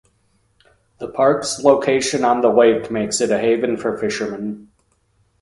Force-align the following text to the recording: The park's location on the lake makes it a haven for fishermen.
The 0.97 1.07
park's 1.09 1.63
location 1.63 2.23
on 2.23 2.41
the 2.41 2.49
lake 2.49 2.89
makes 2.89 3.21
it 3.21 3.29
a 3.29 3.37
haven 3.37 3.77
for 3.77 3.95
fishermen. 3.99 4.71